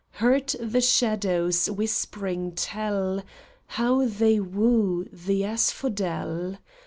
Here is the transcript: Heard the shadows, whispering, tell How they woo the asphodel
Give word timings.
Heard 0.13 0.47
the 0.59 0.81
shadows, 0.81 1.69
whispering, 1.69 2.53
tell 2.53 3.21
How 3.67 4.07
they 4.07 4.39
woo 4.39 5.05
the 5.13 5.43
asphodel 5.45 6.57